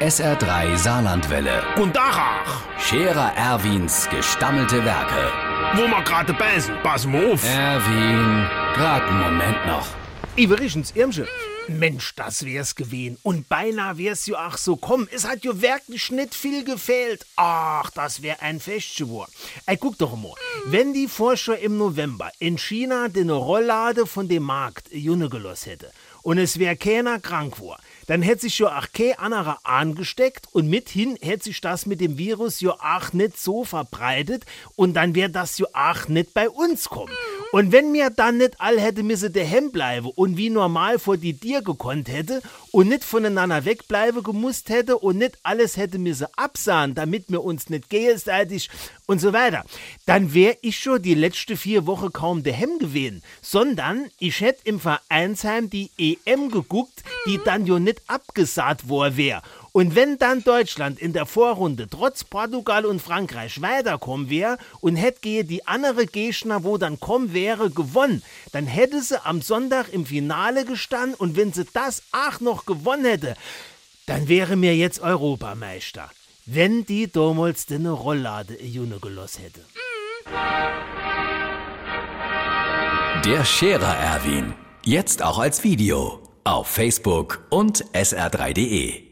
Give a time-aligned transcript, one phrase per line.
[0.00, 1.60] SR3 Saarlandwelle.
[1.76, 5.32] Und Dachach, Scherer Erwins gestammelte Werke.
[5.74, 7.42] wo wir gerade beißen, pass mal auf.
[7.44, 9.86] Erwin, grad einen Moment noch.
[10.36, 11.26] Iverichens Irmsche.
[11.66, 13.18] Mensch, das wär's gewesen.
[13.24, 15.08] Und beinahe wär's jo ach so komm.
[15.10, 17.26] Es hat jo wirklich nicht viel gefehlt.
[17.36, 19.32] Ach, das wär ein Fest geworden.
[19.66, 20.32] Ey, guck doch mal.
[20.66, 25.90] Wenn die Forscher im November in China den Rolllade von dem Markt Junne gelost hätte
[26.22, 27.78] und es wär keiner krank war,
[28.08, 32.18] dann hätte sich jo ach kein anderer angesteckt und mithin hätte sich das mit dem
[32.18, 34.44] Virus jo ach nicht so verbreitet
[34.74, 37.12] und dann wär das jo ach nicht bei uns kommen.
[37.50, 41.32] Und wenn mir dann nicht all hätte misse daheim bleibe und wie normal vor die
[41.32, 46.94] Tier gekonnt hätte und nicht voneinander wegbleibe gemusst hätte und nicht alles hätte misse absahen,
[46.94, 48.68] damit wir uns nicht gegenseitig
[49.06, 49.64] und so weiter,
[50.04, 54.78] dann wär ich schon die letzte vier Wochen kaum daheim gewesen, sondern ich hätte im
[54.78, 59.42] Vereinsheim die EM geguckt, die dann jo nicht abgesagt war wär.
[59.72, 65.44] Und wenn dann Deutschland in der Vorrunde trotz Portugal und Frankreich weiterkommen wäre und hätte
[65.44, 70.64] die andere Gegner, wo dann kommen wäre, gewonnen, dann hätte sie am Sonntag im Finale
[70.64, 73.36] gestanden und wenn sie das auch noch gewonnen hätte,
[74.06, 76.10] dann wäre mir jetzt Europameister.
[76.46, 79.60] Wenn die damals den Rolllade in gelost hätte.
[83.24, 84.54] Der Scherer Erwin.
[84.84, 86.22] Jetzt auch als Video.
[86.44, 89.07] Auf Facebook und sr3.de.